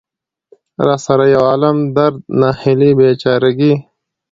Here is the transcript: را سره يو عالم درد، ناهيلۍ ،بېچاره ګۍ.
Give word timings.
را 0.85 0.95
سره 1.05 1.25
يو 1.33 1.43
عالم 1.49 1.77
درد، 1.95 2.17
ناهيلۍ 2.39 2.91
،بېچاره 2.97 3.49
ګۍ. 3.57 3.73